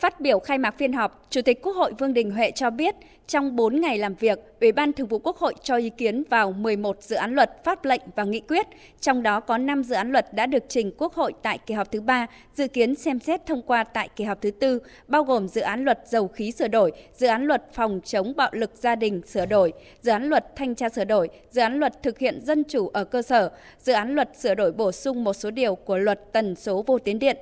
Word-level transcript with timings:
Phát 0.00 0.20
biểu 0.20 0.38
khai 0.38 0.58
mạc 0.58 0.74
phiên 0.78 0.92
họp, 0.92 1.26
Chủ 1.30 1.42
tịch 1.42 1.62
Quốc 1.62 1.76
hội 1.76 1.92
Vương 1.98 2.14
Đình 2.14 2.30
Huệ 2.30 2.50
cho 2.50 2.70
biết, 2.70 2.94
trong 3.26 3.56
4 3.56 3.80
ngày 3.80 3.98
làm 3.98 4.14
việc, 4.14 4.38
Ủy 4.60 4.72
ban 4.72 4.92
Thường 4.92 5.06
vụ 5.06 5.18
Quốc 5.18 5.36
hội 5.36 5.54
cho 5.62 5.76
ý 5.76 5.90
kiến 5.90 6.22
vào 6.30 6.52
11 6.52 7.02
dự 7.02 7.16
án 7.16 7.34
luật, 7.34 7.64
pháp 7.64 7.84
lệnh 7.84 8.00
và 8.16 8.24
nghị 8.24 8.40
quyết, 8.40 8.66
trong 9.00 9.22
đó 9.22 9.40
có 9.40 9.58
5 9.58 9.82
dự 9.82 9.94
án 9.94 10.12
luật 10.12 10.34
đã 10.34 10.46
được 10.46 10.64
trình 10.68 10.92
Quốc 10.98 11.14
hội 11.14 11.32
tại 11.42 11.58
kỳ 11.66 11.74
họp 11.74 11.92
thứ 11.92 12.00
3, 12.00 12.26
dự 12.54 12.68
kiến 12.68 12.94
xem 12.94 13.20
xét 13.20 13.46
thông 13.46 13.62
qua 13.62 13.84
tại 13.84 14.08
kỳ 14.16 14.24
họp 14.24 14.42
thứ 14.42 14.50
4, 14.60 14.78
bao 15.08 15.24
gồm 15.24 15.48
dự 15.48 15.60
án 15.60 15.84
luật 15.84 16.00
dầu 16.06 16.28
khí 16.28 16.52
sửa 16.52 16.68
đổi, 16.68 16.92
dự 17.14 17.26
án 17.26 17.44
luật 17.44 17.62
phòng 17.72 18.00
chống 18.04 18.32
bạo 18.36 18.50
lực 18.52 18.70
gia 18.74 18.94
đình 18.94 19.20
sửa 19.26 19.46
đổi, 19.46 19.72
dự 20.00 20.12
án 20.12 20.28
luật 20.28 20.56
thanh 20.56 20.74
tra 20.74 20.88
sửa 20.88 21.04
đổi, 21.04 21.28
dự 21.50 21.60
án 21.60 21.78
luật 21.78 22.02
thực 22.02 22.18
hiện 22.18 22.40
dân 22.42 22.64
chủ 22.64 22.88
ở 22.88 23.04
cơ 23.04 23.22
sở, 23.22 23.50
dự 23.78 23.92
án 23.92 24.14
luật 24.14 24.38
sửa 24.38 24.54
đổi 24.54 24.72
bổ 24.72 24.92
sung 24.92 25.24
một 25.24 25.32
số 25.32 25.50
điều 25.50 25.74
của 25.74 25.98
luật 25.98 26.20
tần 26.32 26.54
số 26.56 26.84
vô 26.86 26.98
tuyến 26.98 27.18
điện. 27.18 27.36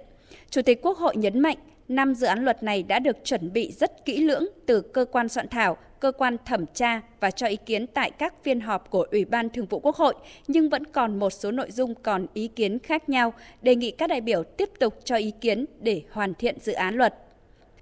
Chủ 0.50 0.62
tịch 0.62 0.82
Quốc 0.82 0.98
hội 0.98 1.16
nhấn 1.16 1.40
mạnh, 1.40 1.56
năm 1.89 2.14
dự 2.14 2.27
án 2.27 2.45
luật 2.45 2.62
này 2.62 2.82
đã 2.82 2.98
được 2.98 3.16
chuẩn 3.25 3.52
bị 3.52 3.73
rất 3.73 4.04
kỹ 4.04 4.18
lưỡng 4.18 4.46
từ 4.67 4.81
cơ 4.81 5.04
quan 5.04 5.29
soạn 5.29 5.49
thảo, 5.49 5.76
cơ 6.00 6.12
quan 6.12 6.36
thẩm 6.45 6.67
tra 6.75 7.00
và 7.21 7.31
cho 7.31 7.46
ý 7.46 7.57
kiến 7.67 7.86
tại 7.86 8.11
các 8.11 8.35
phiên 8.43 8.61
họp 8.61 8.90
của 8.90 9.07
Ủy 9.11 9.25
ban 9.25 9.49
Thường 9.49 9.67
vụ 9.67 9.81
Quốc 9.81 9.96
hội, 9.96 10.14
nhưng 10.48 10.68
vẫn 10.68 10.85
còn 10.85 11.18
một 11.18 11.31
số 11.31 11.50
nội 11.50 11.71
dung 11.71 11.95
còn 11.95 12.26
ý 12.35 12.48
kiến 12.48 12.79
khác 12.79 13.09
nhau, 13.09 13.32
đề 13.62 13.76
nghị 13.76 13.90
các 13.90 14.07
đại 14.07 14.21
biểu 14.21 14.43
tiếp 14.43 14.71
tục 14.81 14.95
cho 15.04 15.17
ý 15.17 15.32
kiến 15.40 15.64
để 15.81 16.03
hoàn 16.11 16.35
thiện 16.35 16.57
dự 16.61 16.72
án 16.72 16.95
luật. 16.95 17.14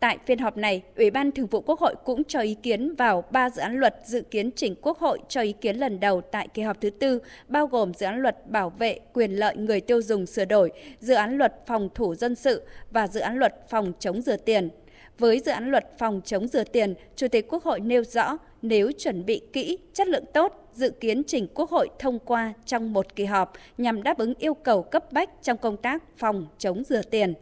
Tại 0.00 0.18
phiên 0.26 0.38
họp 0.38 0.56
này, 0.56 0.82
Ủy 0.96 1.10
ban 1.10 1.32
Thường 1.32 1.46
vụ 1.46 1.60
Quốc 1.60 1.80
hội 1.80 1.94
cũng 2.04 2.24
cho 2.24 2.40
ý 2.40 2.54
kiến 2.54 2.94
vào 2.94 3.24
3 3.30 3.50
dự 3.50 3.62
án 3.62 3.76
luật 3.76 3.96
dự 4.04 4.22
kiến 4.30 4.50
chỉnh 4.56 4.74
Quốc 4.82 4.98
hội 4.98 5.18
cho 5.28 5.40
ý 5.40 5.52
kiến 5.52 5.76
lần 5.76 6.00
đầu 6.00 6.20
tại 6.20 6.48
kỳ 6.54 6.62
họp 6.62 6.80
thứ 6.80 6.90
tư, 6.90 7.20
bao 7.48 7.66
gồm 7.66 7.94
dự 7.94 8.06
án 8.06 8.22
luật 8.22 8.50
bảo 8.50 8.70
vệ 8.70 9.00
quyền 9.12 9.32
lợi 9.32 9.56
người 9.56 9.80
tiêu 9.80 10.02
dùng 10.02 10.26
sửa 10.26 10.44
đổi, 10.44 10.72
dự 11.00 11.14
án 11.14 11.38
luật 11.38 11.66
phòng 11.66 11.88
thủ 11.94 12.14
dân 12.14 12.34
sự 12.34 12.62
và 12.90 13.08
dự 13.08 13.20
án 13.20 13.36
luật 13.38 13.68
phòng 13.70 13.92
chống 13.98 14.22
rửa 14.22 14.36
tiền. 14.36 14.68
Với 15.18 15.40
dự 15.40 15.52
án 15.52 15.70
luật 15.70 15.98
phòng 15.98 16.20
chống 16.24 16.48
rửa 16.48 16.64
tiền, 16.64 16.94
Chủ 17.16 17.28
tịch 17.28 17.46
Quốc 17.48 17.64
hội 17.64 17.80
nêu 17.80 18.04
rõ 18.04 18.38
nếu 18.62 18.92
chuẩn 18.98 19.26
bị 19.26 19.40
kỹ, 19.52 19.78
chất 19.92 20.08
lượng 20.08 20.24
tốt, 20.34 20.70
dự 20.74 20.90
kiến 20.90 21.22
chỉnh 21.26 21.46
Quốc 21.54 21.70
hội 21.70 21.88
thông 21.98 22.18
qua 22.18 22.52
trong 22.66 22.92
một 22.92 23.16
kỳ 23.16 23.24
họp 23.24 23.52
nhằm 23.78 24.02
đáp 24.02 24.18
ứng 24.18 24.34
yêu 24.38 24.54
cầu 24.54 24.82
cấp 24.82 25.12
bách 25.12 25.30
trong 25.42 25.58
công 25.58 25.76
tác 25.76 26.02
phòng 26.16 26.46
chống 26.58 26.82
rửa 26.84 27.02
tiền. 27.02 27.34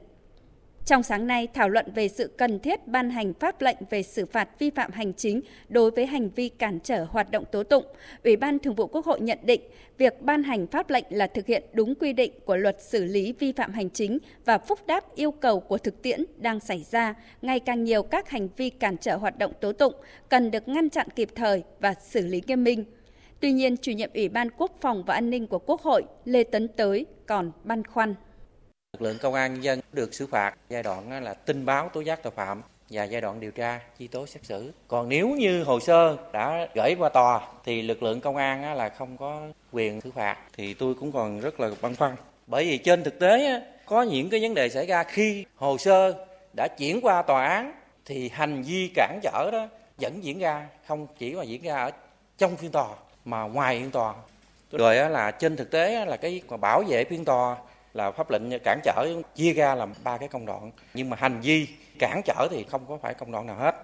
Trong 0.86 1.02
sáng 1.02 1.26
nay, 1.26 1.48
thảo 1.54 1.68
luận 1.68 1.86
về 1.94 2.08
sự 2.08 2.30
cần 2.36 2.60
thiết 2.60 2.88
ban 2.88 3.10
hành 3.10 3.34
pháp 3.34 3.60
lệnh 3.62 3.76
về 3.90 4.02
xử 4.02 4.26
phạt 4.26 4.48
vi 4.58 4.70
phạm 4.70 4.90
hành 4.92 5.14
chính 5.14 5.40
đối 5.68 5.90
với 5.90 6.06
hành 6.06 6.30
vi 6.30 6.48
cản 6.48 6.78
trở 6.80 7.04
hoạt 7.04 7.30
động 7.30 7.44
tố 7.52 7.62
tụng, 7.62 7.84
Ủy 8.24 8.36
ban 8.36 8.58
Thường 8.58 8.74
vụ 8.74 8.86
Quốc 8.86 9.06
hội 9.06 9.20
nhận 9.20 9.38
định 9.42 9.60
việc 9.98 10.22
ban 10.22 10.42
hành 10.42 10.66
pháp 10.66 10.90
lệnh 10.90 11.04
là 11.10 11.26
thực 11.26 11.46
hiện 11.46 11.62
đúng 11.72 11.94
quy 11.94 12.12
định 12.12 12.32
của 12.44 12.56
luật 12.56 12.82
xử 12.82 13.04
lý 13.04 13.32
vi 13.32 13.52
phạm 13.52 13.72
hành 13.72 13.90
chính 13.90 14.18
và 14.44 14.58
phúc 14.58 14.78
đáp 14.86 15.14
yêu 15.14 15.30
cầu 15.30 15.60
của 15.60 15.78
thực 15.78 16.02
tiễn 16.02 16.24
đang 16.36 16.60
xảy 16.60 16.84
ra, 16.90 17.14
ngày 17.42 17.60
càng 17.60 17.84
nhiều 17.84 18.02
các 18.02 18.28
hành 18.30 18.48
vi 18.56 18.70
cản 18.70 18.96
trở 18.96 19.16
hoạt 19.16 19.38
động 19.38 19.52
tố 19.60 19.72
tụng 19.72 19.94
cần 20.28 20.50
được 20.50 20.68
ngăn 20.68 20.90
chặn 20.90 21.08
kịp 21.16 21.28
thời 21.34 21.62
và 21.80 21.94
xử 21.94 22.26
lý 22.26 22.42
nghiêm 22.46 22.64
minh. 22.64 22.84
Tuy 23.40 23.52
nhiên, 23.52 23.76
chủ 23.76 23.92
nhiệm 23.92 24.10
Ủy 24.14 24.28
ban 24.28 24.50
Quốc 24.50 24.72
phòng 24.80 25.04
và 25.06 25.14
An 25.14 25.30
ninh 25.30 25.46
của 25.46 25.58
Quốc 25.58 25.80
hội 25.80 26.02
Lê 26.24 26.44
Tấn 26.44 26.68
Tới 26.68 27.06
còn 27.26 27.52
băn 27.64 27.84
khoăn. 27.84 28.14
Lực 28.94 29.02
lượng 29.02 29.18
công 29.18 29.34
an 29.34 29.54
nhân 29.54 29.64
dân 29.64 29.80
được 29.92 30.14
xử 30.14 30.26
phạt 30.26 30.54
giai 30.68 30.82
đoạn 30.82 31.24
là 31.24 31.34
tin 31.34 31.64
báo 31.64 31.88
tố 31.88 32.00
giác 32.00 32.22
tội 32.22 32.32
phạm 32.36 32.62
và 32.90 33.04
giai 33.04 33.20
đoạn 33.20 33.40
điều 33.40 33.50
tra 33.50 33.80
chi 33.98 34.06
tố 34.06 34.26
xét 34.26 34.44
xử. 34.44 34.72
Còn 34.88 35.08
nếu 35.08 35.28
như 35.28 35.64
hồ 35.64 35.80
sơ 35.80 36.16
đã 36.32 36.68
gửi 36.74 36.94
qua 36.98 37.08
tòa 37.08 37.48
thì 37.64 37.82
lực 37.82 38.02
lượng 38.02 38.20
công 38.20 38.36
an 38.36 38.74
là 38.74 38.88
không 38.88 39.16
có 39.16 39.42
quyền 39.72 40.00
xử 40.00 40.10
phạt 40.10 40.36
thì 40.56 40.74
tôi 40.74 40.94
cũng 40.94 41.12
còn 41.12 41.40
rất 41.40 41.60
là 41.60 41.70
băn 41.82 41.96
khoăn. 41.96 42.16
Bởi 42.46 42.64
vì 42.64 42.78
trên 42.78 43.04
thực 43.04 43.18
tế 43.18 43.62
có 43.86 44.02
những 44.02 44.30
cái 44.30 44.40
vấn 44.40 44.54
đề 44.54 44.68
xảy 44.68 44.86
ra 44.86 45.04
khi 45.04 45.44
hồ 45.56 45.78
sơ 45.78 46.26
đã 46.56 46.68
chuyển 46.78 47.00
qua 47.00 47.22
tòa 47.22 47.46
án 47.46 47.72
thì 48.04 48.28
hành 48.28 48.62
vi 48.62 48.90
cản 48.94 49.20
trở 49.22 49.50
đó 49.52 49.68
vẫn 49.96 50.24
diễn 50.24 50.38
ra 50.38 50.66
không 50.88 51.06
chỉ 51.18 51.32
là 51.32 51.42
diễn 51.42 51.62
ra 51.62 51.76
ở 51.76 51.90
trong 52.38 52.56
phiên 52.56 52.70
tòa 52.70 52.88
mà 53.24 53.42
ngoài 53.42 53.78
phiên 53.78 53.90
tòa 53.90 54.14
rồi 54.72 54.96
là 54.96 55.30
trên 55.30 55.56
thực 55.56 55.70
tế 55.70 56.06
là 56.06 56.16
cái 56.16 56.42
bảo 56.60 56.82
vệ 56.88 57.04
phiên 57.04 57.24
tòa 57.24 57.56
là 57.94 58.10
pháp 58.10 58.30
lệnh 58.30 58.58
cản 58.64 58.80
trở, 58.84 59.06
chia 59.34 59.52
ra 59.52 59.74
làm 59.74 59.92
ba 60.04 60.18
cái 60.18 60.28
công 60.28 60.46
đoạn 60.46 60.70
nhưng 60.94 61.10
mà 61.10 61.16
hành 61.20 61.40
vi 61.40 61.66
cản 61.98 62.20
trở 62.24 62.48
thì 62.50 62.64
không 62.70 62.84
có 62.88 62.98
phải 63.02 63.14
công 63.14 63.32
đoạn 63.32 63.46
nào 63.46 63.56
hết 63.56 63.74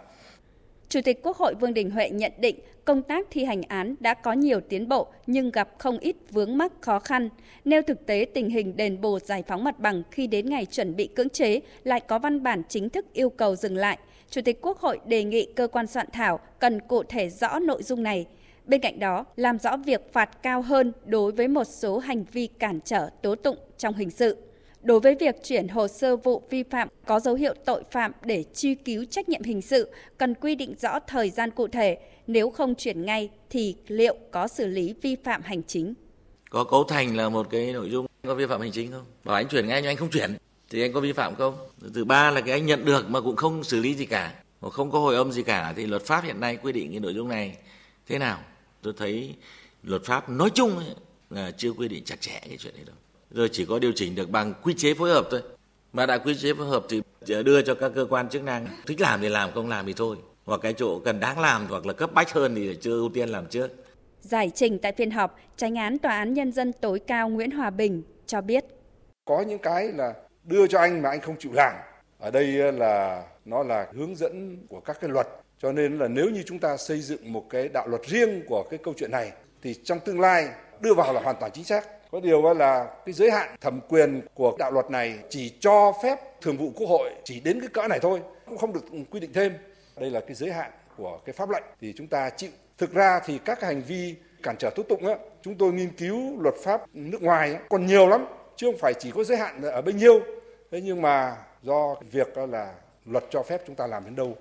Chủ 0.89 1.01
tịch 1.05 1.23
Quốc 1.23 1.37
hội 1.37 1.55
Vương 1.55 1.75
Đình 1.75 1.91
Huệ 1.91 2.11
nhận 2.11 2.33
định 2.39 2.61
công 2.85 3.03
tác 3.03 3.27
thi 3.31 3.45
hành 3.45 3.63
án 3.63 3.95
đã 4.01 4.15
có 4.15 4.33
nhiều 4.33 4.61
tiến 4.69 4.89
bộ 4.89 5.07
nhưng 5.27 5.51
gặp 5.51 5.69
không 5.79 5.99
ít 5.99 6.17
vướng 6.31 6.59
mắc 6.59 6.73
khó 6.81 6.99
khăn. 6.99 7.29
Nêu 7.65 7.83
thực 7.83 8.07
tế 8.07 8.27
tình 8.35 8.51
hình 8.51 8.77
đền 8.77 9.01
bù 9.01 9.19
giải 9.19 9.43
phóng 9.49 9.65
mặt 9.65 9.79
bằng 9.79 10.03
khi 10.11 10.27
đến 10.27 10.51
ngày 10.51 10.67
chuẩn 10.67 10.97
bị 10.97 11.07
cưỡng 11.07 11.29
chế 11.29 11.61
lại 11.85 12.01
có 12.01 12.19
văn 12.19 12.43
bản 12.43 12.63
chính 12.69 12.91
thức 12.91 13.07
yêu 13.13 13.31
cầu 13.31 13.57
dừng 13.57 13.77
lại. 13.77 13.99
Chủ 14.31 14.41
tịch 14.45 14.59
Quốc 14.63 14.79
hội 14.79 15.01
đề 15.07 15.25
nghị 15.25 15.53
cơ 15.57 15.69
quan 15.69 15.87
soạn 15.87 16.07
thảo 16.13 16.41
cần 16.59 16.81
cụ 16.81 17.03
thể 17.03 17.29
rõ 17.29 17.59
nội 17.59 17.83
dung 17.83 18.03
này. 18.03 18.27
Bên 18.71 18.81
cạnh 18.81 18.99
đó, 18.99 19.25
làm 19.37 19.59
rõ 19.59 19.77
việc 19.77 20.13
phạt 20.13 20.43
cao 20.43 20.63
hơn 20.63 20.93
đối 21.05 21.33
với 21.33 21.49
một 21.49 21.65
số 21.65 21.99
hành 21.99 22.25
vi 22.33 22.47
cản 22.47 22.81
trở 22.85 23.11
tố 23.23 23.35
tụng 23.35 23.57
trong 23.79 23.95
hình 23.95 24.11
sự. 24.11 24.37
Đối 24.83 25.01
với 25.01 25.15
việc 25.21 25.35
chuyển 25.45 25.69
hồ 25.69 25.89
sơ 25.89 26.17
vụ 26.17 26.43
vi 26.51 26.63
phạm 26.63 26.89
có 27.07 27.21
dấu 27.21 27.35
hiệu 27.35 27.55
tội 27.65 27.83
phạm 27.91 28.13
để 28.25 28.45
truy 28.55 28.75
cứu 28.75 29.05
trách 29.11 29.29
nhiệm 29.29 29.43
hình 29.43 29.63
sự, 29.63 29.91
cần 30.19 30.35
quy 30.35 30.55
định 30.55 30.75
rõ 30.81 30.99
thời 30.99 31.31
gian 31.31 31.51
cụ 31.51 31.69
thể, 31.69 31.99
nếu 32.27 32.51
không 32.51 32.75
chuyển 32.75 33.05
ngay 33.05 33.31
thì 33.51 33.77
liệu 33.87 34.17
có 34.31 34.49
xử 34.49 34.67
lý 34.67 34.95
vi 35.03 35.17
phạm 35.25 35.43
hành 35.43 35.63
chính. 35.63 35.95
Có 36.51 36.65
cấu 36.65 36.85
thành 36.85 37.17
là 37.17 37.29
một 37.29 37.47
cái 37.51 37.73
nội 37.73 37.91
dung 37.91 38.07
có 38.27 38.35
vi 38.35 38.47
phạm 38.47 38.61
hành 38.61 38.73
chính 38.73 38.93
không? 38.93 39.05
Bảo 39.25 39.37
anh 39.37 39.49
chuyển 39.49 39.69
ngay 39.69 39.83
nhưng 39.83 39.91
anh 39.91 39.97
không 39.97 40.11
chuyển 40.11 40.35
thì 40.71 40.83
anh 40.83 40.93
có 40.93 41.01
vi 41.01 41.13
phạm 41.13 41.35
không? 41.35 41.55
Thứ 41.95 42.05
ba 42.05 42.31
là 42.31 42.41
cái 42.41 42.53
anh 42.53 42.67
nhận 42.67 42.85
được 42.85 43.11
mà 43.11 43.21
cũng 43.21 43.37
không 43.37 43.65
xử 43.65 43.81
lý 43.81 43.95
gì 43.95 44.07
cả, 44.07 44.35
không 44.73 44.91
có 44.91 44.99
hồi 44.99 45.17
âm 45.17 45.33
gì 45.33 45.43
cả 45.43 45.73
thì 45.77 45.87
luật 45.87 46.03
pháp 46.03 46.25
hiện 46.25 46.41
nay 46.41 46.59
quy 46.63 46.73
định 46.73 46.91
cái 46.91 47.01
nội 47.01 47.15
dung 47.15 47.29
này 47.29 47.57
thế 48.07 48.19
nào? 48.19 48.39
Tôi 48.83 48.93
thấy 48.97 49.35
luật 49.83 50.05
pháp 50.05 50.29
nói 50.29 50.51
chung 50.55 50.79
ấy, 50.79 50.95
là 51.31 51.51
chưa 51.57 51.71
quy 51.71 51.89
định 51.89 52.05
chặt 52.05 52.21
chẽ 52.21 52.41
cái 52.49 52.57
chuyện 52.59 52.75
này 52.75 52.85
đâu. 52.85 52.97
Rồi 53.31 53.49
chỉ 53.53 53.65
có 53.65 53.79
điều 53.79 53.93
chỉnh 53.95 54.15
được 54.15 54.31
bằng 54.31 54.55
quy 54.63 54.75
chế 54.75 54.95
phối 54.95 55.11
hợp 55.11 55.29
thôi. 55.31 55.43
Mà 55.93 56.07
đã 56.07 56.19
quy 56.19 56.35
chế 56.35 56.55
phối 56.55 56.67
hợp 56.67 56.87
thì 56.89 57.03
đưa 57.45 57.63
cho 57.63 57.75
các 57.75 57.93
cơ 57.95 58.07
quan 58.11 58.29
chức 58.29 58.43
năng 58.43 58.67
thích 58.87 59.01
làm 59.01 59.21
thì 59.21 59.29
làm 59.29 59.53
không 59.55 59.69
làm 59.69 59.87
thì 59.87 59.93
thôi. 59.93 60.17
Hoặc 60.45 60.61
cái 60.63 60.73
chỗ 60.73 61.01
cần 61.05 61.21
đáng 61.21 61.41
làm 61.41 61.67
hoặc 61.67 61.87
là 61.87 61.93
cấp 61.93 62.13
bách 62.15 62.33
hơn 62.33 62.55
thì 62.55 62.77
chưa 62.81 62.93
ưu 62.93 63.11
tiên 63.15 63.29
làm 63.29 63.47
trước. 63.47 63.71
Giải 64.21 64.51
trình 64.55 64.79
tại 64.79 64.93
phiên 64.93 65.11
họp 65.11 65.39
tranh 65.57 65.75
án 65.75 65.99
tòa 65.99 66.17
án 66.17 66.35
nhân 66.35 66.53
dân 66.53 66.73
tối 66.73 66.99
cao 66.99 67.29
Nguyễn 67.29 67.51
Hòa 67.51 67.71
Bình 67.71 68.03
cho 68.27 68.41
biết. 68.41 68.65
Có 69.25 69.43
những 69.43 69.59
cái 69.59 69.93
là 69.93 70.15
đưa 70.45 70.67
cho 70.67 70.79
anh 70.79 71.03
mà 71.03 71.11
anh 71.11 71.21
không 71.21 71.37
chịu 71.39 71.53
làm 71.55 71.75
ở 72.21 72.31
đây 72.31 72.61
ờ, 72.61 72.71
là 72.71 73.25
nó 73.45 73.63
là 73.63 73.87
hướng 73.93 74.17
dẫn 74.17 74.57
của 74.69 74.81
các 74.81 75.01
cái 75.01 75.11
luật. 75.11 75.29
Cho 75.59 75.73
nên 75.73 75.99
là 75.99 76.09
nếu 76.09 76.31
như 76.31 76.43
chúng 76.47 76.59
ta 76.59 76.77
xây 76.77 77.01
dựng 77.01 77.33
một 77.33 77.45
cái 77.51 77.69
đạo 77.69 77.87
luật 77.87 78.03
riêng 78.03 78.43
của 78.47 78.63
cái 78.71 78.79
câu 78.83 78.95
chuyện 78.97 79.11
này 79.11 79.33
thì 79.63 79.75
trong 79.85 80.01
tương 80.01 80.21
lai 80.21 80.49
đưa 80.81 80.95
vào 80.95 81.13
là 81.13 81.21
hoàn 81.21 81.37
toàn 81.41 81.53
chính 81.53 81.65
xác. 81.65 82.11
Có 82.11 82.21
điều 82.21 82.45
ờ, 82.45 82.55
là 82.55 82.87
cái 83.07 83.13
giới 83.13 83.31
hạn 83.31 83.57
thẩm 83.61 83.81
quyền 83.89 84.21
của 84.35 84.57
đạo 84.59 84.71
luật 84.71 84.91
này 84.91 85.19
chỉ 85.29 85.53
cho 85.61 85.93
phép 86.03 86.19
thường 86.41 86.57
vụ 86.57 86.73
quốc 86.77 86.87
hội 86.87 87.11
chỉ 87.25 87.41
đến 87.41 87.61
cái 87.61 87.69
cỡ 87.73 87.89
này 87.89 87.99
thôi 88.03 88.21
cũng 88.47 88.59
không 88.59 88.73
được 88.73 88.85
quy 89.11 89.21
định 89.21 89.33
thêm. 89.33 89.53
Đây 89.97 90.11
là 90.11 90.21
cái 90.21 90.35
giới 90.35 90.53
hạn 90.53 90.71
của 90.97 91.19
cái 91.25 91.33
pháp 91.33 91.51
lệnh. 91.51 91.65
Thì 91.81 91.93
chúng 91.97 92.07
ta 92.07 92.31
chịu. 92.31 92.51
Thực 92.79 92.95
ra 92.95 93.21
thì 93.25 93.39
các 93.39 93.63
hành 93.63 93.83
vi 93.83 94.15
cản 94.43 94.57
trở 94.59 94.71
tố 94.77 94.83
tụng 94.83 95.07
á 95.07 95.15
chúng 95.43 95.55
tôi 95.55 95.73
nghiên 95.73 95.91
cứu 95.91 96.43
luật 96.43 96.55
pháp 96.65 96.81
nước 96.95 97.23
ngoài 97.23 97.55
á, 97.55 97.61
còn 97.69 97.87
nhiều 97.87 98.07
lắm 98.09 98.27
chứ 98.57 98.67
không 98.67 98.79
phải 98.81 98.95
chỉ 98.99 99.11
có 99.11 99.25
giới 99.25 99.39
hạn 99.39 99.63
ở 99.63 99.83
bao 99.83 99.93
nhiêu. 99.93 100.21
Thế 100.71 100.81
nhưng 100.81 101.03
mà 101.03 101.37
do 101.63 101.97
việc 102.11 102.39
là 102.39 102.75
luật 103.07 103.25
cho 103.31 103.43
phép 103.43 103.63
chúng 103.67 103.77
ta 103.77 103.87
làm 103.87 104.05
đến 104.05 104.17
đâu. 104.17 104.37